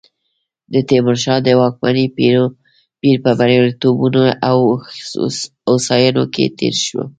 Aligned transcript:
د 0.73 0.75
تیمورشاه 0.89 1.39
د 1.43 1.47
واکمنۍ 1.61 2.05
پیر 2.99 3.15
په 3.23 3.31
بریالیتوبونو 3.39 4.21
او 4.49 4.59
هوساینو 5.67 6.23
کې 6.33 6.45
تېر 6.59 6.73
شو. 6.85 7.01